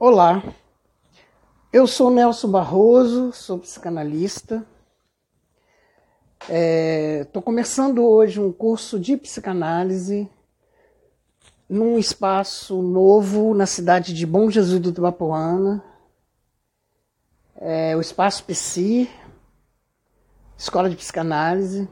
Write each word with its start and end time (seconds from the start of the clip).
Olá, 0.00 0.44
eu 1.72 1.84
sou 1.84 2.08
Nelson 2.08 2.48
Barroso, 2.48 3.32
sou 3.32 3.58
psicanalista. 3.58 4.64
Estou 6.42 7.42
é, 7.42 7.44
começando 7.44 8.06
hoje 8.06 8.38
um 8.38 8.52
curso 8.52 8.96
de 9.00 9.16
psicanálise 9.16 10.30
num 11.68 11.98
espaço 11.98 12.80
novo 12.80 13.52
na 13.54 13.66
cidade 13.66 14.14
de 14.14 14.24
Bom 14.24 14.48
Jesus 14.48 14.80
do 14.80 14.92
Tubapuana, 14.92 15.82
é, 17.56 17.96
o 17.96 18.00
Espaço 18.00 18.44
PSI, 18.44 19.10
Escola 20.56 20.88
de 20.88 20.94
Psicanálise. 20.94 21.88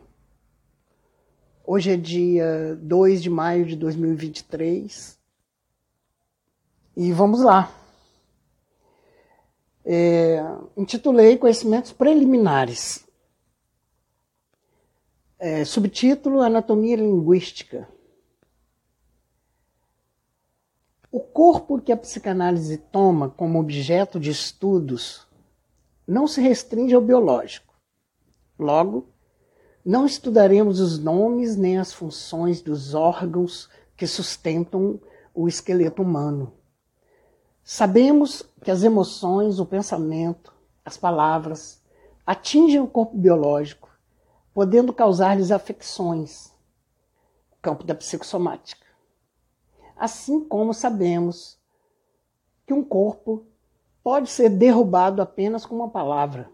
Hoje 1.65 1.91
é 1.91 1.97
dia 1.97 2.79
2 2.81 3.21
de 3.21 3.31
maio 3.31 3.67
de 3.67 3.75
2023. 3.75 5.19
E 6.97 7.13
vamos 7.13 7.43
lá. 7.43 7.83
É, 9.89 10.43
intitulei 10.77 11.39
Conhecimentos 11.39 11.93
Preliminares. 11.93 13.07
É, 15.39 15.65
subtítulo 15.65 16.41
Anatomia 16.41 16.97
Linguística. 16.97 17.89
O 21.09 21.21
corpo 21.21 21.81
que 21.81 21.93
a 21.93 21.97
psicanálise 21.97 22.79
toma 22.79 23.31
como 23.31 23.61
objeto 23.61 24.19
de 24.19 24.31
estudos 24.31 25.25
não 26.05 26.27
se 26.27 26.41
restringe 26.41 26.95
ao 26.95 27.01
biológico. 27.01 27.73
Logo, 28.59 29.09
não 29.85 30.05
estudaremos 30.05 30.81
os 30.81 30.99
nomes 30.99 31.57
nem 31.57 31.79
as 31.79 31.93
funções 31.93 32.61
dos 32.61 32.93
órgãos 32.93 33.71
que 33.97 34.07
sustentam 34.07 35.01
o 35.33 35.47
esqueleto 35.47 36.03
humano. 36.03 36.53
Sabemos 37.69 38.45
que 38.63 38.71
as 38.71 38.85
emoções, 38.85 39.59
o 39.59 39.67
pensamento, 39.67 40.55
as 40.85 40.97
palavras 40.97 41.83
atingem 42.25 42.81
o 42.81 42.87
corpo 42.87 43.17
biológico, 43.19 43.91
podendo 44.55 44.93
causar-lhes 44.93 45.51
afecções, 45.51 46.53
campo 47.61 47.83
da 47.83 47.93
psicossomática. 47.93 48.87
Assim 49.97 50.45
como 50.45 50.73
sabemos 50.73 51.59
que 52.65 52.73
um 52.73 52.85
corpo 52.85 53.45
pode 54.01 54.31
ser 54.31 54.51
derrubado 54.51 55.21
apenas 55.21 55.67
com 55.67 55.75
uma 55.75 55.91
palavra. 55.91 56.49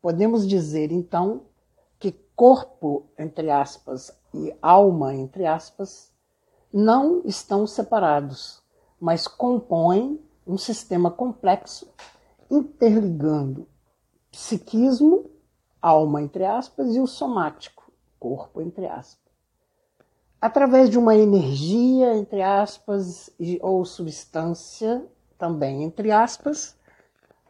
Podemos 0.00 0.48
dizer, 0.48 0.90
então, 0.90 1.42
corpo, 2.40 3.04
entre 3.18 3.50
aspas, 3.50 4.10
e 4.32 4.56
alma, 4.62 5.14
entre 5.14 5.44
aspas, 5.44 6.10
não 6.72 7.20
estão 7.26 7.66
separados, 7.66 8.62
mas 9.00 9.26
compõem 9.26 10.20
um 10.46 10.58
sistema 10.58 11.10
complexo 11.10 11.88
interligando 12.50 13.66
psiquismo, 14.30 15.30
alma, 15.80 16.22
entre 16.22 16.44
aspas, 16.44 16.94
e 16.94 17.00
o 17.00 17.06
somático, 17.06 17.90
corpo, 18.18 18.60
entre 18.60 18.86
aspas. 18.86 19.18
Através 20.40 20.88
de 20.88 20.98
uma 20.98 21.14
energia, 21.14 22.16
entre 22.16 22.42
aspas, 22.42 23.30
ou 23.60 23.84
substância, 23.84 25.04
também 25.38 25.82
entre 25.82 26.10
aspas, 26.10 26.76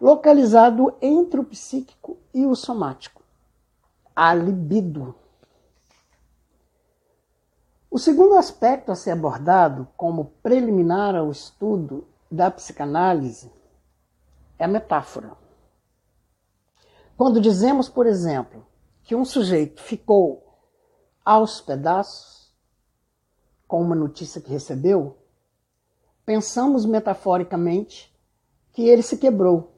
localizado 0.00 0.94
entre 1.00 1.40
o 1.40 1.44
psíquico 1.44 2.18
e 2.32 2.46
o 2.46 2.54
somático 2.54 3.22
a 4.14 4.34
libido. 4.34 5.14
O 7.90 7.98
segundo 7.98 8.36
aspecto 8.36 8.92
a 8.92 8.94
ser 8.94 9.10
abordado 9.10 9.88
como 9.96 10.26
preliminar 10.42 11.16
ao 11.16 11.28
estudo 11.28 12.06
da 12.30 12.48
psicanálise 12.48 13.52
é 14.56 14.64
a 14.64 14.68
metáfora. 14.68 15.36
Quando 17.16 17.40
dizemos, 17.40 17.88
por 17.88 18.06
exemplo, 18.06 18.64
que 19.02 19.16
um 19.16 19.24
sujeito 19.24 19.82
ficou 19.82 20.56
aos 21.24 21.60
pedaços 21.60 22.54
com 23.66 23.82
uma 23.82 23.96
notícia 23.96 24.40
que 24.40 24.50
recebeu, 24.50 25.18
pensamos 26.24 26.86
metaforicamente 26.86 28.16
que 28.72 28.88
ele 28.88 29.02
se 29.02 29.18
quebrou, 29.18 29.74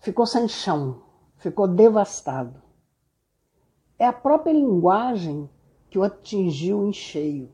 ficou 0.00 0.26
sem 0.26 0.46
chão, 0.46 1.02
ficou 1.38 1.66
devastado. 1.66 2.62
É 3.98 4.06
a 4.06 4.12
própria 4.12 4.52
linguagem 4.52 5.48
que 5.90 5.98
o 5.98 6.02
atingiu 6.02 6.86
em 6.86 6.92
cheio. 6.92 7.50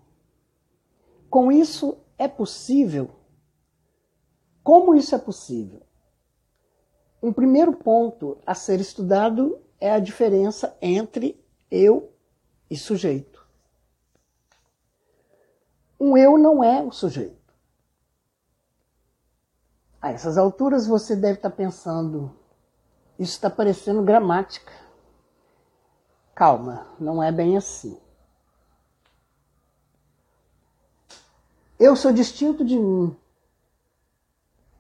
Com 1.31 1.51
isso, 1.51 1.99
é 2.17 2.29
possível. 2.29 3.11
Como 4.63 4.95
isso 4.95 5.15
é 5.15 5.19
possível? 5.19 5.83
Um 7.23 7.33
primeiro 7.33 7.73
ponto 7.73 8.39
a 8.47 8.55
ser 8.55 8.81
estudado 8.81 9.59
é 9.81 9.91
a 9.91 9.99
diferença 9.99 10.77
entre 10.81 11.43
eu 11.71 12.13
e 12.71 12.77
sujeito. 12.77 13.47
Um 15.99 16.17
eu 16.17 16.37
não 16.37 16.63
é 16.63 16.83
o 16.83 16.93
sujeito. 16.93 17.55
A 20.01 20.11
essas 20.11 20.37
alturas 20.37 20.87
você 20.87 21.17
deve 21.17 21.39
estar 21.39 21.51
pensando, 21.51 22.39
isso 23.19 23.33
está 23.33 23.49
parecendo 23.49 24.03
gramática. 24.03 24.73
Calma, 26.35 26.87
não 27.01 27.23
é 27.23 27.33
bem 27.33 27.57
assim. 27.57 27.99
Eu 31.79 31.97
sou 31.97 32.13
distinto 32.13 32.65
de 32.65 32.79
mim. 32.79 33.17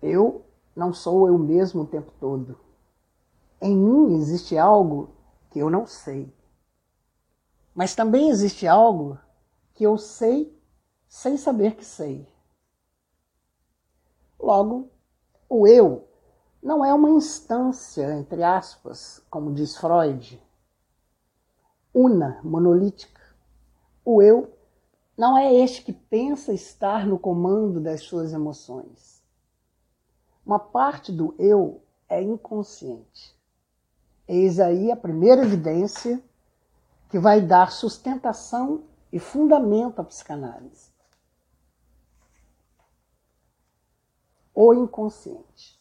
Eu 0.00 0.44
não 0.76 0.92
sou 0.92 1.26
eu 1.26 1.36
mesmo 1.36 1.82
o 1.82 1.86
tempo 1.86 2.12
todo. 2.20 2.58
Em 3.60 3.76
mim 3.76 4.14
existe 4.14 4.56
algo 4.56 5.10
que 5.50 5.58
eu 5.58 5.68
não 5.68 5.86
sei. 5.86 6.32
Mas 7.74 7.94
também 7.94 8.28
existe 8.28 8.66
algo 8.68 9.18
que 9.74 9.84
eu 9.84 9.98
sei 9.98 10.56
sem 11.08 11.36
saber 11.36 11.74
que 11.74 11.84
sei. 11.84 12.28
Logo, 14.38 14.90
o 15.48 15.66
eu 15.66 16.06
não 16.62 16.84
é 16.84 16.94
uma 16.94 17.10
instância, 17.10 18.14
entre 18.14 18.42
aspas, 18.42 19.20
como 19.28 19.52
diz 19.52 19.76
Freud, 19.76 20.40
una, 21.92 22.40
monolítica. 22.44 23.20
O 24.04 24.22
eu 24.22 24.52
não 25.16 25.38
é 25.38 25.54
este 25.54 25.82
que 25.82 25.92
pensa 25.92 26.52
estar 26.52 27.06
no 27.06 27.18
comando 27.18 27.80
das 27.80 28.02
suas 28.02 28.32
emoções. 28.32 29.22
Uma 30.44 30.58
parte 30.58 31.12
do 31.12 31.34
eu 31.38 31.82
é 32.08 32.20
inconsciente. 32.20 33.34
Eis 34.26 34.58
aí 34.58 34.90
a 34.90 34.96
primeira 34.96 35.42
evidência 35.42 36.22
que 37.08 37.18
vai 37.18 37.40
dar 37.40 37.70
sustentação 37.70 38.84
e 39.12 39.20
fundamento 39.20 40.00
à 40.00 40.04
psicanálise. 40.04 40.92
O 44.52 44.74
inconsciente. 44.74 45.80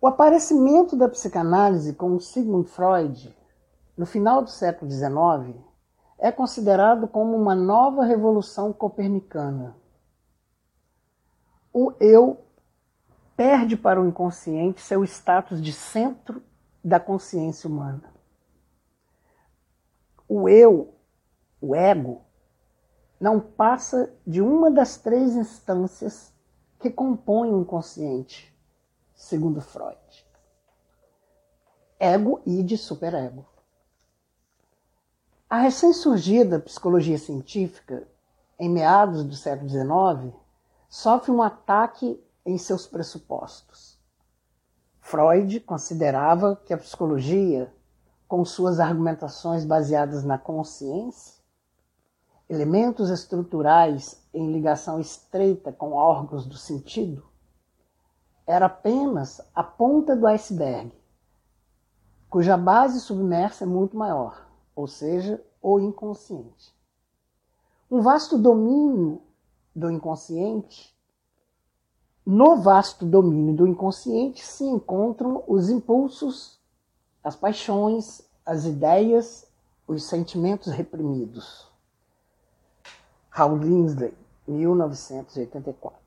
O 0.00 0.06
aparecimento 0.06 0.94
da 0.94 1.08
psicanálise 1.08 1.94
com 1.94 2.20
Sigmund 2.20 2.68
Freud 2.68 3.36
no 3.96 4.06
final 4.06 4.42
do 4.42 4.50
século 4.50 4.90
XIX, 4.90 5.56
é 6.18 6.32
considerado 6.32 7.06
como 7.06 7.36
uma 7.36 7.54
nova 7.54 8.04
revolução 8.04 8.72
copernicana. 8.72 9.76
O 11.72 11.92
eu 12.00 12.42
perde 13.36 13.76
para 13.76 14.00
o 14.00 14.08
inconsciente 14.08 14.80
seu 14.80 15.04
status 15.04 15.60
de 15.60 15.72
centro 15.72 16.42
da 16.82 16.98
consciência 16.98 17.68
humana. 17.68 18.14
O 20.28 20.48
eu, 20.48 20.94
o 21.60 21.74
ego, 21.74 22.22
não 23.20 23.40
passa 23.40 24.12
de 24.26 24.40
uma 24.40 24.70
das 24.70 24.96
três 24.96 25.36
instâncias 25.36 26.32
que 26.80 26.90
compõem 26.90 27.52
o 27.52 27.60
inconsciente, 27.60 28.54
segundo 29.14 29.60
Freud. 29.60 30.26
Ego, 31.98 32.40
id, 32.44 32.76
superego. 32.76 33.46
A 35.48 35.58
recém-surgida 35.58 36.58
psicologia 36.58 37.16
científica, 37.16 38.02
em 38.58 38.68
meados 38.68 39.22
do 39.22 39.36
século 39.36 39.70
XIX, 39.70 40.34
sofre 40.88 41.30
um 41.30 41.40
ataque 41.40 42.20
em 42.44 42.58
seus 42.58 42.84
pressupostos. 42.84 43.96
Freud 45.00 45.60
considerava 45.60 46.56
que 46.64 46.74
a 46.74 46.78
psicologia, 46.78 47.72
com 48.26 48.44
suas 48.44 48.80
argumentações 48.80 49.64
baseadas 49.64 50.24
na 50.24 50.36
consciência, 50.36 51.40
elementos 52.50 53.08
estruturais 53.08 54.20
em 54.34 54.50
ligação 54.50 54.98
estreita 54.98 55.70
com 55.70 55.92
órgãos 55.92 56.44
do 56.44 56.56
sentido, 56.56 57.24
era 58.44 58.66
apenas 58.66 59.40
a 59.54 59.62
ponta 59.62 60.16
do 60.16 60.26
iceberg, 60.26 60.92
cuja 62.28 62.56
base 62.56 63.00
submersa 63.00 63.62
é 63.62 63.66
muito 63.66 63.96
maior 63.96 64.45
ou 64.76 64.86
seja, 64.86 65.42
o 65.60 65.80
inconsciente. 65.80 66.72
Um 67.90 68.00
vasto 68.00 68.38
domínio 68.38 69.20
do 69.74 69.90
inconsciente 69.90 70.94
no 72.26 72.56
vasto 72.56 73.06
domínio 73.06 73.54
do 73.54 73.68
inconsciente 73.68 74.44
se 74.44 74.64
encontram 74.64 75.44
os 75.46 75.70
impulsos, 75.70 76.58
as 77.22 77.36
paixões, 77.36 78.20
as 78.44 78.64
ideias, 78.64 79.46
os 79.86 80.02
sentimentos 80.08 80.72
reprimidos. 80.72 81.70
Raul 83.30 83.58
Lindsley, 83.58 84.12
1984. 84.48 86.00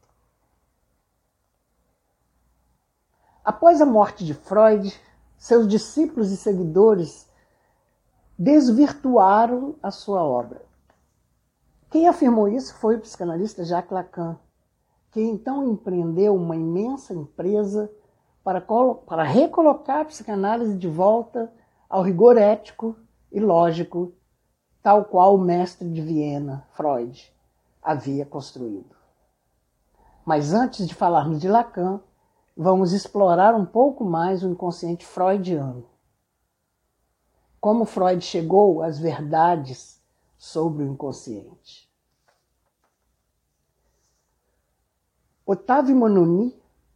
Após 3.42 3.80
a 3.80 3.86
morte 3.86 4.26
de 4.26 4.34
Freud, 4.34 4.94
seus 5.38 5.66
discípulos 5.70 6.32
e 6.32 6.38
seguidores 6.38 7.29
desvirtuaram 8.40 9.76
a 9.84 9.92
sua 9.92 10.24
obra. 10.24 10.62
Quem 11.92 12.08
afirmou 12.08 12.48
isso 12.48 12.74
foi 12.76 12.96
o 12.96 13.02
psicanalista 13.02 13.66
Jacques 13.66 13.92
Lacan, 13.92 14.40
que 15.12 15.20
então 15.20 15.68
empreendeu 15.68 16.34
uma 16.38 16.56
imensa 16.56 17.14
empresa 17.14 17.92
para, 18.42 18.62
para 18.62 19.24
recolocar 19.24 20.02
a 20.02 20.06
psicanálise 20.06 20.78
de 20.78 20.88
volta 20.88 21.52
ao 21.90 22.02
rigor 22.02 22.38
ético 22.38 22.96
e 23.30 23.42
lógico, 23.42 24.14
tal 24.82 25.04
qual 25.04 25.36
o 25.36 25.42
mestre 25.42 25.90
de 25.90 26.00
Viena, 26.00 26.66
Freud, 26.72 27.30
havia 27.84 28.26
construído. 28.26 28.96
Mas 30.24 30.54
antes 30.54 30.88
de 30.88 30.96
falarmos 30.96 31.42
de 31.42 31.50
Lacan, 31.50 32.00
vamos 32.56 32.94
explorar 32.94 33.54
um 33.54 33.66
pouco 33.66 34.06
mais 34.06 34.44
o 34.44 34.48
inconsciente 34.48 35.06
freudiano. 35.06 35.86
Como 37.60 37.86
Freud 37.86 38.24
chegou 38.24 38.82
às 38.82 39.00
verdades 39.00 40.02
sobre 40.38 40.84
o 40.84 40.88
inconsciente. 40.88 41.90
Otávio 45.46 45.96
Manoni, 45.96 46.56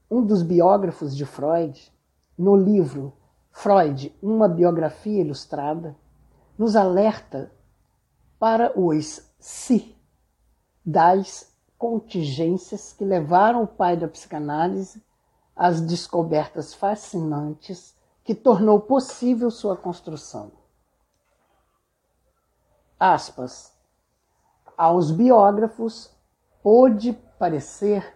um 0.09 0.23
dos 0.23 0.43
biógrafos 0.43 1.15
de 1.15 1.25
Freud, 1.25 1.91
no 2.37 2.55
livro 2.55 3.13
Freud, 3.51 4.15
uma 4.21 4.47
biografia 4.47 5.21
ilustrada, 5.21 5.95
nos 6.57 6.75
alerta 6.75 7.51
para 8.39 8.71
os 8.79 9.29
si 9.39 9.95
das 10.85 11.51
contingências 11.77 12.93
que 12.93 13.03
levaram 13.03 13.63
o 13.63 13.67
pai 13.67 13.97
da 13.97 14.07
psicanálise 14.07 15.03
às 15.55 15.81
descobertas 15.81 16.73
fascinantes 16.73 17.95
que 18.23 18.33
tornou 18.33 18.79
possível 18.79 19.51
sua 19.51 19.75
construção. 19.75 20.51
Aspas. 22.99 23.73
Aos 24.77 25.11
biógrafos 25.11 26.09
pôde 26.61 27.13
parecer 27.37 28.15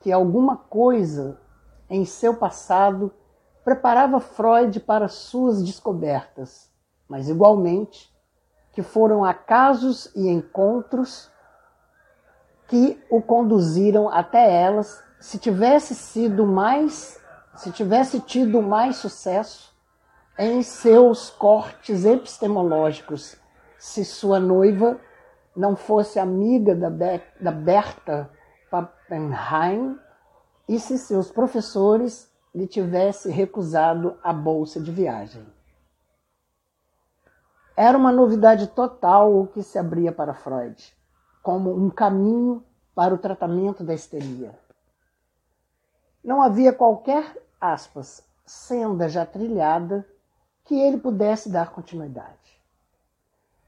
que 0.00 0.12
alguma 0.12 0.56
coisa 0.56 1.40
em 1.90 2.04
seu 2.04 2.34
passado 2.36 3.12
preparava 3.64 4.20
Freud 4.20 4.80
para 4.80 5.08
suas 5.08 5.62
descobertas, 5.62 6.70
mas 7.08 7.28
igualmente 7.28 8.14
que 8.72 8.82
foram 8.82 9.24
acasos 9.24 10.10
e 10.14 10.28
encontros 10.28 11.28
que 12.68 13.02
o 13.10 13.20
conduziram 13.20 14.08
até 14.08 14.62
elas, 14.62 15.02
se 15.18 15.38
tivesse 15.38 15.94
sido 15.94 16.46
mais, 16.46 17.20
se 17.58 17.72
tivesse 17.72 18.20
tido 18.20 18.62
mais 18.62 18.96
sucesso 18.96 19.76
em 20.38 20.62
seus 20.62 21.28
cortes 21.28 22.04
epistemológicos, 22.04 23.36
se 23.76 24.04
sua 24.04 24.38
noiva 24.38 25.00
não 25.56 25.74
fosse 25.74 26.20
amiga 26.20 26.76
da, 26.76 26.88
Be 26.88 27.20
da 27.40 27.50
Berta 27.50 28.30
Pappenheim 28.70 29.98
e 30.68 30.78
se 30.78 30.96
seus 30.98 31.32
professores 31.32 32.32
lhe 32.54 32.68
tivessem 32.68 33.32
recusado 33.32 34.16
a 34.22 34.32
bolsa 34.32 34.80
de 34.80 34.92
viagem. 34.92 35.44
Era 37.76 37.98
uma 37.98 38.12
novidade 38.12 38.68
total 38.68 39.36
o 39.36 39.48
que 39.48 39.64
se 39.64 39.78
abria 39.78 40.12
para 40.12 40.32
Freud, 40.32 40.96
como 41.42 41.74
um 41.74 41.90
caminho 41.90 42.64
para 42.94 43.12
o 43.12 43.18
tratamento 43.18 43.82
da 43.82 43.94
histeria. 43.94 44.56
Não 46.22 46.42
havia 46.42 46.72
qualquer, 46.72 47.47
aspas, 47.60 48.22
senda 48.46 49.08
já 49.08 49.26
trilhada 49.26 50.06
que 50.64 50.74
ele 50.74 50.98
pudesse 50.98 51.48
dar 51.48 51.70
continuidade. 51.70 52.62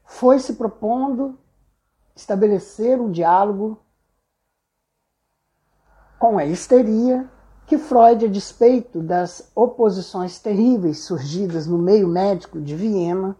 Foi 0.03 0.39
se 0.39 0.53
propondo 0.53 1.37
estabelecer 2.15 2.99
um 2.99 3.11
diálogo 3.11 3.79
com 6.19 6.37
a 6.37 6.45
histeria 6.45 7.29
que 7.65 7.77
Freud, 7.77 8.25
a 8.25 8.27
despeito 8.27 9.01
das 9.01 9.49
oposições 9.55 10.37
terríveis 10.39 10.99
surgidas 11.05 11.65
no 11.65 11.77
meio 11.77 12.07
médico 12.07 12.59
de 12.59 12.75
Viena, 12.75 13.35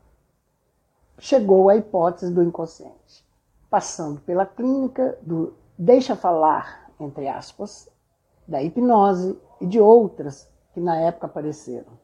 chegou 1.19 1.69
à 1.69 1.75
hipótese 1.75 2.33
do 2.33 2.42
inconsciente, 2.42 3.25
passando 3.69 4.21
pela 4.21 4.45
clínica 4.45 5.18
do 5.21 5.53
deixa 5.77 6.15
falar, 6.15 6.92
entre 7.00 7.27
aspas, 7.27 7.89
da 8.51 8.62
hipnose 8.62 9.39
e 9.59 9.65
de 9.65 9.80
outras 9.80 10.48
que 10.74 10.80
na 10.80 10.98
época 10.98 11.25
apareceram. 11.25 12.00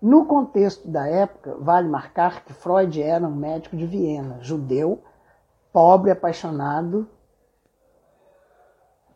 No 0.00 0.26
contexto 0.26 0.86
da 0.88 1.06
época, 1.06 1.56
vale 1.58 1.88
marcar 1.88 2.44
que 2.44 2.52
Freud 2.52 3.00
era 3.00 3.26
um 3.26 3.34
médico 3.34 3.76
de 3.76 3.86
Viena, 3.86 4.38
judeu, 4.42 5.02
pobre, 5.72 6.10
apaixonado, 6.10 7.08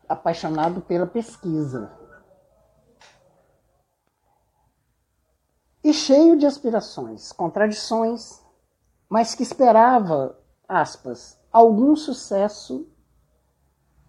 apaixonado 0.09 0.81
pela 0.81 1.07
pesquisa. 1.07 1.91
E 5.83 5.93
cheio 5.93 6.37
de 6.37 6.47
aspirações, 6.47 7.33
contradições, 7.33 8.43
mas 9.09 9.35
que 9.35 9.43
esperava, 9.43 10.39
aspas, 10.69 11.39
algum 11.53 11.95
sucesso, 11.95 12.89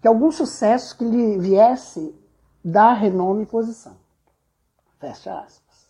que 0.08 0.10
algum 0.10 0.32
sucesso 0.32 0.98
que 0.98 1.04
lhe 1.04 1.38
viesse 1.38 2.16
dar 2.64 2.94
renome 2.94 3.44
e 3.44 3.46
posição. 3.46 3.98
Fecha 5.00 5.38
aspas. 5.38 5.90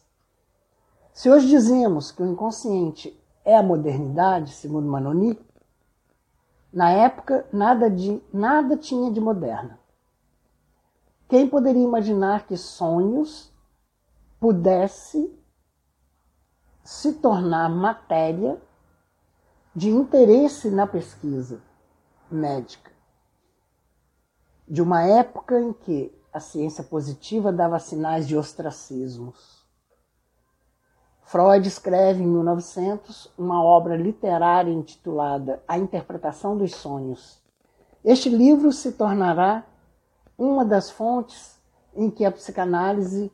Se 1.13 1.29
hoje 1.29 1.47
dizemos 1.47 2.11
que 2.11 2.23
o 2.23 2.25
inconsciente 2.25 3.15
é 3.45 3.55
a 3.55 3.61
modernidade, 3.61 4.53
segundo 4.53 4.89
Manoni, 4.89 5.39
na 6.73 6.89
época 6.89 7.45
nada, 7.53 7.91
de, 7.91 8.19
nada 8.33 8.75
tinha 8.75 9.11
de 9.11 9.21
moderna. 9.21 9.79
Quem 11.29 11.47
poderia 11.47 11.83
imaginar 11.83 12.47
que 12.47 12.57
sonhos 12.57 13.53
pudesse 14.39 15.31
se 16.83 17.13
tornar 17.13 17.69
matéria 17.69 18.59
de 19.75 19.91
interesse 19.91 20.71
na 20.71 20.87
pesquisa 20.87 21.61
médica? 22.31 22.96
De 24.67 24.81
uma 24.81 25.03
época 25.03 25.59
em 25.59 25.71
que 25.71 26.13
a 26.33 26.39
ciência 26.39 26.83
positiva 26.83 27.51
dava 27.51 27.79
sinais 27.79 28.27
de 28.27 28.37
ostracismos. 28.37 29.65
Freud 31.23 31.67
escreve 31.67 32.23
em 32.23 32.27
1900 32.27 33.31
uma 33.37 33.63
obra 33.63 33.95
literária 33.95 34.71
intitulada 34.71 35.61
A 35.67 35.77
Interpretação 35.77 36.57
dos 36.57 36.75
Sonhos. 36.75 37.41
Este 38.03 38.29
livro 38.29 38.71
se 38.71 38.93
tornará 38.93 39.65
uma 40.37 40.63
das 40.63 40.89
fontes 40.89 41.57
em 41.95 42.09
que 42.09 42.23
a 42.23 42.31
psicanálise 42.31 43.31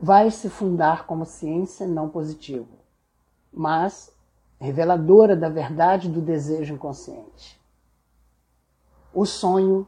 vai 0.00 0.30
se 0.30 0.48
fundar 0.48 1.06
como 1.06 1.26
ciência 1.26 1.86
não 1.86 2.08
positiva, 2.08 2.76
mas 3.52 4.12
reveladora 4.58 5.36
da 5.36 5.48
verdade 5.48 6.08
do 6.08 6.20
desejo 6.20 6.74
inconsciente. 6.74 7.60
O 9.12 9.26
sonho 9.26 9.86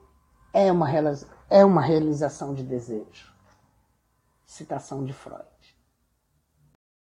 é 0.57 0.73
uma, 0.73 0.89
é 1.51 1.63
uma 1.63 1.83
realização 1.83 2.55
de 2.55 2.63
desejo. 2.63 3.31
Citação 4.47 5.05
de 5.05 5.13
Freud. 5.13 5.45